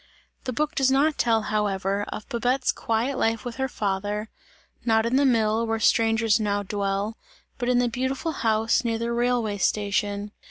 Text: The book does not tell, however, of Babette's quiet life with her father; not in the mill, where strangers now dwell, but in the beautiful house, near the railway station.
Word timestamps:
The 0.45 0.51
book 0.51 0.73
does 0.73 0.89
not 0.89 1.19
tell, 1.19 1.43
however, 1.43 2.05
of 2.07 2.27
Babette's 2.27 2.71
quiet 2.71 3.19
life 3.19 3.45
with 3.45 3.57
her 3.57 3.67
father; 3.67 4.31
not 4.83 5.05
in 5.05 5.15
the 5.15 5.27
mill, 5.27 5.67
where 5.67 5.79
strangers 5.79 6.39
now 6.39 6.63
dwell, 6.63 7.19
but 7.59 7.69
in 7.69 7.77
the 7.77 7.87
beautiful 7.87 8.31
house, 8.31 8.83
near 8.83 8.97
the 8.97 9.11
railway 9.11 9.59
station. 9.59 10.31